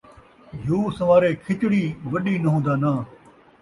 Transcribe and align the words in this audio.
گھیو 0.61 0.79
سن٘وارے 0.97 1.31
کھچڑی، 1.43 1.83
وݙی 2.11 2.35
نون٘ہہ 2.43 2.63
دا 2.65 2.73
ناں 2.81 2.99